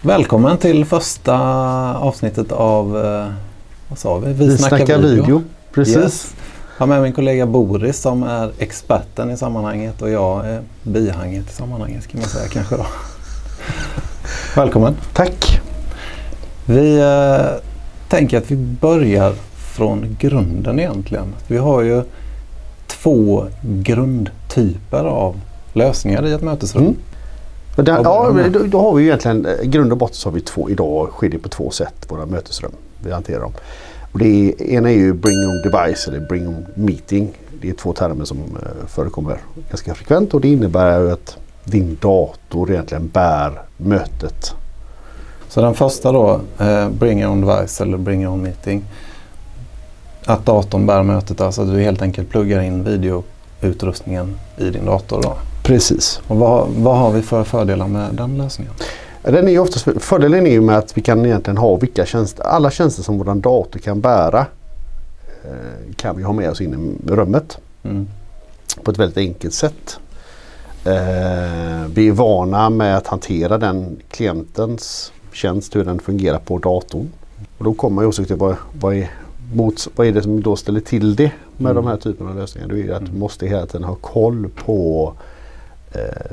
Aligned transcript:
Välkommen 0.00 0.58
till 0.58 0.84
första 0.84 1.34
avsnittet 1.96 2.52
av, 2.52 3.04
eh, 3.04 3.32
vad 3.88 3.98
sa 3.98 4.18
vi? 4.18 4.32
Vi, 4.32 4.58
snackar, 4.58 4.98
video. 4.98 5.42
Precis. 5.72 5.96
Yes. 5.96 6.34
Jag 6.78 6.82
har 6.82 6.86
med 6.86 7.02
min 7.02 7.12
kollega 7.12 7.46
Boris 7.46 7.98
som 8.00 8.22
är 8.22 8.52
experten 8.58 9.30
i 9.30 9.36
sammanhanget 9.36 10.02
och 10.02 10.10
jag 10.10 10.46
är 10.46 10.62
bihanget 10.82 11.50
i 11.50 11.52
sammanhanget 11.52 12.06
kan 12.06 12.20
man 12.20 12.28
säga 12.28 12.48
kanske 12.48 12.76
då. 12.76 12.86
Välkommen. 14.56 14.96
Tack. 15.12 15.60
Vi 16.66 16.98
eh, 16.98 17.60
tänker 18.08 18.38
att 18.38 18.50
vi 18.50 18.56
börjar 18.56 19.34
från 19.76 20.16
grunden 20.20 20.78
egentligen. 20.78 21.34
Vi 21.46 21.56
har 21.56 21.82
ju 21.82 22.02
två 22.86 23.46
grundtyper 23.62 25.04
av 25.04 25.40
lösningar 25.72 26.26
i 26.26 26.32
ett 26.32 26.42
mötesrum. 26.42 26.82
Mm. 26.82 26.96
Där, 27.82 28.00
ja, 28.04 28.34
då, 28.52 28.62
då, 28.62 28.80
har 28.80 28.94
vi 28.94 29.04
egentligen 29.04 29.46
i 29.46 29.56
eh, 29.62 29.70
grund 29.70 29.92
och 29.92 29.98
botten 29.98 30.14
så 30.14 30.28
har 30.28 30.34
vi 30.34 30.40
två 30.40 30.70
idag 30.70 31.08
skiljer 31.10 31.40
på 31.40 31.48
två 31.48 31.70
sätt 31.70 32.06
våra 32.08 32.26
mötesrum. 32.26 32.72
Vi 33.04 33.12
hanterar 33.12 33.40
dem. 33.40 33.52
Och 34.12 34.18
det 34.18 34.26
är, 34.26 34.62
ena 34.62 34.90
är 34.90 34.94
ju 34.94 35.12
bring 35.12 35.36
on 35.36 35.62
device 35.62 36.08
eller 36.08 36.20
bring 36.20 36.48
on 36.48 36.66
meeting. 36.74 37.38
Det 37.60 37.68
är 37.68 37.74
två 37.74 37.92
termer 37.92 38.24
som 38.24 38.38
uh, 38.38 38.86
förekommer 38.86 39.40
ganska 39.70 39.94
frekvent 39.94 40.34
och 40.34 40.40
det 40.40 40.48
innebär 40.48 41.00
ju 41.00 41.10
att 41.10 41.36
din 41.64 41.98
dator 42.00 42.70
egentligen 42.70 43.08
bär 43.08 43.62
mötet. 43.76 44.54
Så 45.48 45.60
den 45.60 45.74
första 45.74 46.12
då, 46.12 46.40
eh, 46.58 46.88
bring 46.88 47.26
on 47.26 47.40
device 47.40 47.80
eller 47.80 47.98
bring 47.98 48.28
on 48.28 48.42
meeting. 48.42 48.84
Att 50.24 50.46
datorn 50.46 50.86
bär 50.86 51.02
mötet, 51.02 51.40
alltså 51.40 51.62
att 51.62 51.68
du 51.72 51.80
helt 51.80 52.02
enkelt 52.02 52.30
pluggar 52.30 52.60
in 52.60 52.84
videoutrustningen 52.84 54.38
i 54.56 54.70
din 54.70 54.86
dator. 54.86 55.22
Då. 55.22 55.36
Precis. 55.68 56.20
Och 56.26 56.36
vad, 56.36 56.68
vad 56.68 56.96
har 56.96 57.10
vi 57.10 57.22
för 57.22 57.44
fördelar 57.44 57.88
med 57.88 58.14
den 58.14 58.38
lösningen? 58.38 58.72
Den 59.22 59.48
är 59.48 59.58
oftast, 59.58 59.88
fördelen 59.98 60.46
är 60.46 60.50
ju 60.50 60.60
med 60.60 60.78
att 60.78 60.96
vi 60.96 61.02
kan 61.02 61.26
egentligen 61.26 61.58
ha 61.58 61.76
vilka 61.76 62.06
tjänster, 62.06 62.44
alla 62.44 62.70
tjänster 62.70 63.02
som 63.02 63.18
vår 63.18 63.34
dator 63.34 63.78
kan 63.80 64.00
bära 64.00 64.46
eh, 65.44 65.94
kan 65.96 66.16
vi 66.16 66.22
ha 66.22 66.32
med 66.32 66.50
oss 66.50 66.60
in 66.60 66.98
i 67.06 67.10
rummet. 67.10 67.58
Mm. 67.82 68.08
På 68.82 68.90
ett 68.90 68.98
väldigt 68.98 69.18
enkelt 69.18 69.54
sätt. 69.54 69.98
Eh, 70.84 71.86
vi 71.94 72.08
är 72.08 72.12
vana 72.12 72.70
med 72.70 72.96
att 72.96 73.06
hantera 73.06 73.58
den 73.58 73.96
klientens 74.10 75.12
tjänst, 75.32 75.76
hur 75.76 75.84
den 75.84 75.98
fungerar 75.98 76.38
på 76.38 76.58
datorn. 76.58 77.08
Och 77.58 77.64
då 77.64 77.74
kommer 77.74 78.06
också 78.06 78.24
till 78.24 78.36
vad, 78.36 78.56
vad, 78.80 78.94
är, 78.94 79.10
mot, 79.54 79.88
vad 79.96 80.06
är 80.06 80.12
det 80.12 80.22
som 80.22 80.42
då 80.42 80.56
ställer 80.56 80.80
till 80.80 81.16
det 81.16 81.32
med 81.56 81.70
mm. 81.70 81.84
de 81.84 81.90
här 81.90 81.96
typerna 81.96 82.30
av 82.30 82.36
lösningar. 82.36 82.68
Det 82.68 82.80
är 82.80 82.92
att 82.92 83.00
du 83.00 83.06
mm. 83.06 83.18
måste 83.18 83.46
hela 83.46 83.66
tiden 83.66 83.84
ha 83.84 83.94
koll 83.94 84.48
på 84.64 85.12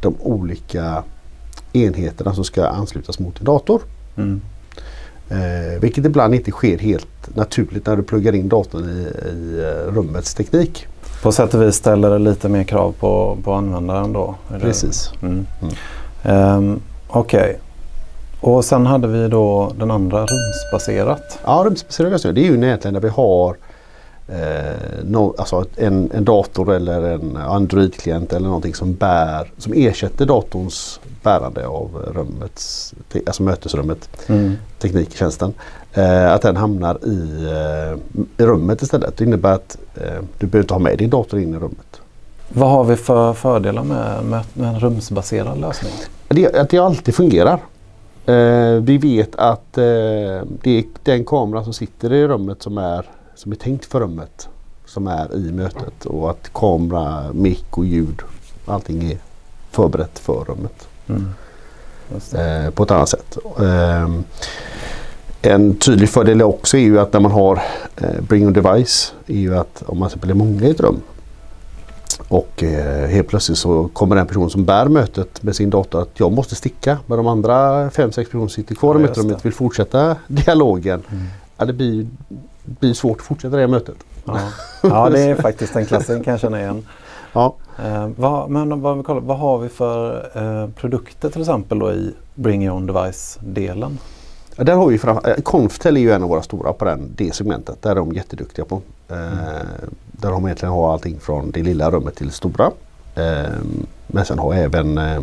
de 0.00 0.14
olika 0.20 1.02
enheterna 1.72 2.34
som 2.34 2.44
ska 2.44 2.66
anslutas 2.66 3.18
mot 3.18 3.36
din 3.36 3.44
dator. 3.44 3.82
Mm. 4.16 4.40
Eh, 5.28 5.80
vilket 5.80 6.04
ibland 6.04 6.34
inte 6.34 6.50
sker 6.50 6.78
helt 6.78 7.36
naturligt 7.36 7.86
när 7.86 7.96
du 7.96 8.02
pluggar 8.02 8.34
in 8.34 8.48
datorn 8.48 8.84
i, 8.84 9.28
i 9.28 9.60
uh, 9.60 9.94
rummets 9.94 10.34
teknik. 10.34 10.86
På 11.22 11.32
sätt 11.32 11.54
och 11.54 11.62
vis 11.62 11.74
ställer 11.74 12.10
det 12.10 12.18
lite 12.18 12.48
mer 12.48 12.64
krav 12.64 12.92
på, 12.92 13.38
på 13.44 13.52
användaren 13.52 14.12
då? 14.12 14.34
Precis. 14.60 15.12
Mm. 15.22 15.46
Mm. 15.62 16.56
Um, 16.56 16.80
Okej. 17.08 17.40
Okay. 17.40 17.54
Och 18.40 18.64
sen 18.64 18.86
hade 18.86 19.08
vi 19.08 19.28
då 19.28 19.72
den 19.78 19.90
andra 19.90 20.26
rumsbaserat. 20.26 21.38
Ja, 21.44 21.62
rumsbaserad 21.66 22.12
lösning. 22.12 22.34
Det 22.34 22.40
är 22.40 22.44
ju 22.44 22.64
egentligen 22.64 22.94
där 22.94 23.00
vi 23.00 23.08
har 23.08 23.56
eh, 24.28 25.04
no, 25.04 25.34
alltså 25.38 25.64
en, 25.76 26.10
en 26.14 26.24
dator 26.24 26.72
eller 26.72 27.02
en 27.02 27.36
Android-klient 27.36 28.32
eller 28.32 28.46
någonting 28.46 28.74
som 28.74 28.94
bär, 28.94 29.52
som 29.58 29.72
ersätter 29.72 30.26
datorns 30.26 31.00
bärande 31.22 31.66
av 31.66 31.90
rummets, 32.14 32.94
alltså 33.26 33.42
mötesrummet, 33.42 34.08
mm. 34.26 34.56
tekniktjänsten. 34.78 35.54
Eh, 35.92 36.32
att 36.32 36.42
den 36.42 36.56
hamnar 36.56 36.98
i, 37.06 37.44
eh, 37.44 38.24
i 38.38 38.46
rummet 38.46 38.82
istället. 38.82 39.16
Det 39.16 39.24
innebär 39.24 39.52
att 39.52 39.78
eh, 39.94 40.22
du 40.38 40.46
behöver 40.46 40.64
inte 40.64 40.74
ha 40.74 40.78
med 40.78 40.98
din 40.98 41.10
dator 41.10 41.40
in 41.40 41.54
i 41.54 41.58
rummet. 41.58 42.00
Vad 42.48 42.70
har 42.70 42.84
vi 42.84 42.96
för 42.96 43.32
fördelar 43.32 43.84
med, 43.84 44.24
med, 44.24 44.44
med 44.54 44.68
en 44.68 44.80
rumsbaserad 44.80 45.60
lösning? 45.60 45.92
Det, 46.28 46.54
att 46.54 46.70
det 46.70 46.78
alltid 46.78 47.14
fungerar. 47.14 47.60
Eh, 48.26 48.80
vi 48.82 48.98
vet 48.98 49.36
att 49.36 49.78
eh, 49.78 49.84
det 50.62 50.78
är 50.78 50.84
den 51.02 51.24
kamera 51.24 51.64
som 51.64 51.72
sitter 51.72 52.12
i 52.12 52.26
rummet 52.26 52.62
som 52.62 52.78
är 52.78 53.06
som 53.36 53.52
är 53.52 53.56
tänkt 53.56 53.84
för 53.84 54.00
rummet 54.00 54.48
som 54.84 55.06
är 55.06 55.36
i 55.36 55.52
mötet 55.52 56.04
och 56.04 56.30
att 56.30 56.52
kamera, 56.52 57.32
mick 57.32 57.78
och 57.78 57.84
ljud 57.84 58.22
allting 58.66 59.10
är 59.10 59.18
förberett 59.70 60.18
för 60.18 60.44
rummet. 60.44 60.88
Mm. 61.06 61.28
Eh, 62.34 62.70
på 62.70 62.82
ett 62.82 62.90
annat 62.90 63.08
sätt. 63.08 63.38
Eh, 63.60 64.10
en 65.42 65.74
tydlig 65.74 66.08
fördel 66.08 66.42
också 66.42 66.76
är 66.76 66.80
ju 66.80 66.98
att 66.98 67.12
när 67.12 67.20
man 67.20 67.32
har 67.32 67.62
eh, 67.96 68.20
bring 68.20 68.46
on 68.46 68.52
device 68.52 69.14
är 69.26 69.38
ju 69.38 69.58
att 69.58 69.82
om 69.86 69.98
man 69.98 70.08
till 70.08 70.16
exempel 70.18 70.30
är 70.30 70.34
många 70.34 70.66
i 70.66 70.70
ett 70.70 70.80
rum 70.80 71.00
och 72.28 72.62
eh, 72.62 73.08
helt 73.08 73.28
plötsligt 73.28 73.58
så 73.58 73.88
kommer 73.88 74.16
den 74.16 74.26
person 74.26 74.50
som 74.50 74.64
bär 74.64 74.88
mötet 74.88 75.42
med 75.42 75.56
sin 75.56 75.70
dator 75.70 76.02
att 76.02 76.20
jag 76.20 76.32
måste 76.32 76.54
sticka 76.54 76.98
men 77.06 77.18
de 77.18 77.26
andra 77.26 77.90
fem 77.90 78.12
sex 78.12 78.30
personer 78.30 78.48
sitter 78.48 78.74
kvar 78.74 78.94
ja, 78.94 79.00
i 79.00 79.02
möterummet 79.02 79.36
och 79.36 79.44
vill 79.44 79.52
fortsätta 79.52 80.16
dialogen. 80.26 81.02
Mm. 81.10 81.24
Ja, 81.56 81.64
det 81.64 81.72
blir 81.72 82.06
blir 82.66 82.94
svårt 82.94 83.16
att 83.20 83.26
fortsätta 83.26 83.56
det 83.56 83.66
mötet. 83.66 83.96
Ja, 84.24 84.40
ja 84.82 85.10
det 85.10 85.20
är 85.20 85.34
faktiskt 85.34 85.76
en 85.76 85.86
klassiker 85.86 86.24
kan 86.24 86.30
jag 86.30 86.40
känna 86.40 86.60
igen. 86.60 86.86
Ja. 87.32 87.54
Eh, 87.84 88.08
vad, 88.16 88.50
men 88.50 88.80
vad, 88.80 89.06
kollar, 89.06 89.20
vad 89.20 89.38
har 89.38 89.58
vi 89.58 89.68
för 89.68 90.30
eh, 90.34 90.70
produkter 90.70 91.30
till 91.30 91.40
exempel 91.40 91.78
då 91.78 91.92
i 91.92 92.14
Bring 92.34 92.64
Your 92.64 92.76
Own 92.76 92.86
Device-delen? 92.86 93.98
Ja, 94.56 94.64
där 94.64 94.74
har 94.74 94.86
vi 94.86 94.98
fram, 94.98 95.18
eh, 95.24 95.34
Conftel 95.42 95.96
är 95.96 96.00
ju 96.00 96.12
en 96.12 96.22
av 96.22 96.28
våra 96.28 96.42
stora 96.42 96.72
på 96.72 96.84
den, 96.84 97.10
det 97.16 97.34
segmentet. 97.34 97.82
Där 97.82 97.90
är 97.90 97.94
de 97.94 98.12
jätteduktiga 98.12 98.64
på. 98.64 98.80
Eh, 99.08 99.16
mm. 99.16 99.66
Där 100.12 100.30
de 100.30 100.44
egentligen 100.44 100.72
har 100.72 100.92
allting 100.92 101.20
från 101.20 101.50
det 101.50 101.62
lilla 101.62 101.90
rummet 101.90 102.16
till 102.16 102.26
det 102.26 102.32
stora. 102.32 102.70
Eh, 103.14 103.52
men 104.06 104.24
sen 104.24 104.38
har 104.38 104.54
även 104.54 104.98
eh, 104.98 105.20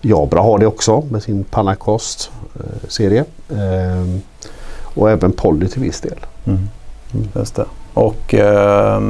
Jabra 0.00 0.40
har 0.40 0.58
det 0.58 0.66
också 0.66 1.00
med 1.00 1.22
sin 1.22 1.44
Panacost 1.44 2.30
eh, 2.54 2.88
serie. 2.88 3.24
Eh, 3.48 4.20
och 4.82 5.10
även 5.10 5.32
Polly 5.32 5.68
till 5.68 5.82
viss 5.82 6.00
del. 6.00 6.18
Mm. 6.46 6.68
Mm. 7.14 7.28
Just 7.34 7.54
det. 7.54 7.64
Och 7.94 8.34
eh, 8.34 9.00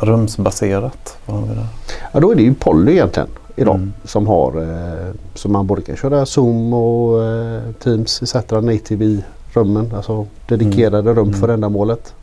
rumsbaserat, 0.00 1.18
vad 1.26 1.40
har 1.40 1.46
vi 1.46 1.54
där? 1.54 1.66
Ja 2.12 2.20
då 2.20 2.30
är 2.30 2.34
det 2.34 2.42
ju 2.42 2.54
Polly 2.54 2.92
egentligen 2.92 3.28
idag 3.56 3.74
mm. 3.74 3.92
som 4.04 4.26
har 4.26 4.62
eh, 4.62 5.14
som 5.34 5.52
man 5.52 5.66
både 5.66 5.82
kan 5.82 5.96
köra 5.96 6.26
Zoom 6.26 6.74
och 6.74 7.24
eh, 7.24 7.62
Teams 7.82 8.22
etc. 8.22 8.50
native 8.50 9.04
i 9.04 9.24
rummen. 9.52 9.92
Alltså 9.96 10.26
dedikerade 10.48 11.14
rum 11.14 11.32
för 11.32 11.44
mm. 11.44 11.54
ändamålet. 11.54 12.14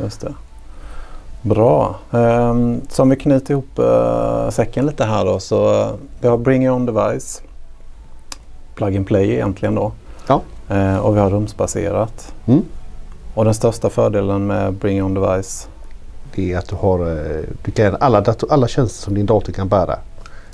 Just 0.00 0.20
det. 0.20 0.34
Bra. 1.42 1.96
Um, 2.10 2.80
så 2.88 3.02
om 3.02 3.08
vi 3.10 3.16
knyter 3.16 3.52
ihop 3.52 3.78
uh, 3.78 4.50
säcken 4.50 4.86
lite 4.86 5.04
här 5.04 5.24
då 5.24 5.38
så 5.38 5.86
uh, 5.86 5.92
vi 6.20 6.28
har 6.28 6.38
Bring 6.38 6.64
Your 6.64 6.74
Own 6.74 6.86
Device. 6.86 7.42
Plug 8.74 8.96
and 8.96 9.06
Play 9.06 9.30
egentligen 9.30 9.74
då. 9.74 9.92
Ja. 10.28 10.40
Uh, 10.70 10.96
och 10.96 11.16
vi 11.16 11.20
har 11.20 11.30
rumsbaserat. 11.30 12.34
Mm. 12.46 12.62
Och 13.36 13.44
den 13.44 13.54
största 13.54 13.90
fördelen 13.90 14.46
med 14.46 14.74
Bring 14.74 15.04
On 15.04 15.14
Device? 15.14 15.68
Det 16.34 16.52
är 16.52 16.58
att 16.58 16.68
du 16.68 16.76
har 16.76 16.98
du 17.64 17.70
kan, 17.70 17.96
alla, 18.00 18.20
dator, 18.20 18.52
alla 18.52 18.68
tjänster 18.68 19.02
som 19.02 19.14
din 19.14 19.26
dator 19.26 19.52
kan 19.52 19.68
bära. 19.68 19.98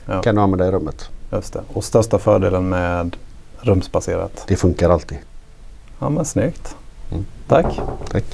Ja. 0.06 0.22
Kan 0.22 0.34
du 0.34 0.41
använda 0.41 0.69
i 0.69 0.70
rummet. 0.70 1.10
Just 1.32 1.53
det. 1.53 1.62
Och 1.72 1.84
största 1.84 2.19
fördelen 2.19 2.69
med 2.69 3.16
rumsbaserat? 3.60 4.44
Det 4.47 4.56
funkar 4.56 4.91
alltid. 4.91 5.19
Ja 5.98 6.09
men 6.09 6.25
snyggt. 6.25 6.76
Mm. 7.10 7.25
Tack. 7.48 7.81
Tack. 8.09 8.25